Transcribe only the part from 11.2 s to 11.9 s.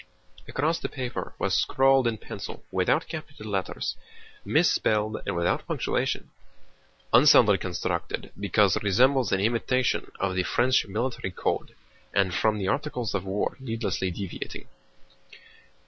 code